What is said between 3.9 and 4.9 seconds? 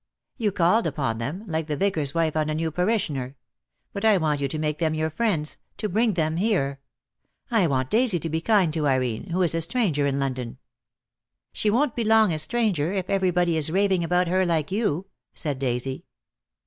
But I want you to make